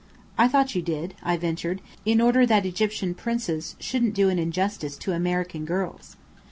"I 0.35 0.47
thought 0.47 0.73
you 0.73 0.81
did," 0.81 1.13
I 1.21 1.37
ventured, 1.37 1.79
"in 2.05 2.19
order 2.21 2.43
that 2.47 2.65
Egyptian 2.65 3.13
princes 3.13 3.75
shouldn't 3.79 4.15
do 4.15 4.29
injustice 4.29 4.97
to 4.97 5.11
American 5.11 5.63
girls?" 5.63 6.15